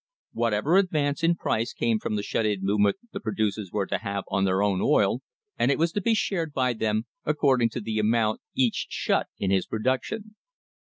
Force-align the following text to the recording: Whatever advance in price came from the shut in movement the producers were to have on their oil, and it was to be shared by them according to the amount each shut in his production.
Whatever 0.33 0.77
advance 0.77 1.21
in 1.23 1.35
price 1.35 1.73
came 1.73 1.99
from 1.99 2.15
the 2.15 2.23
shut 2.23 2.43
in 2.43 2.63
movement 2.63 2.97
the 3.13 3.19
producers 3.19 3.69
were 3.71 3.85
to 3.85 3.99
have 3.99 4.23
on 4.29 4.45
their 4.45 4.63
oil, 4.63 5.21
and 5.59 5.69
it 5.69 5.77
was 5.77 5.91
to 5.91 6.01
be 6.01 6.15
shared 6.15 6.53
by 6.53 6.73
them 6.73 7.05
according 7.23 7.69
to 7.69 7.79
the 7.81 7.99
amount 7.99 8.41
each 8.55 8.87
shut 8.89 9.27
in 9.37 9.51
his 9.51 9.67
production. 9.67 10.33